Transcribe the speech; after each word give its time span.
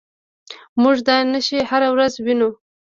موږ 0.81 0.97
دا 1.07 1.15
نښې 1.31 1.59
هره 1.69 1.87
ورځ 1.93 2.13
وینو. 2.25 2.49